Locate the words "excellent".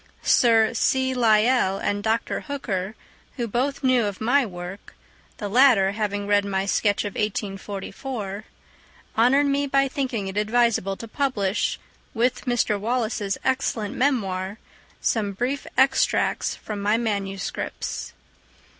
13.43-13.95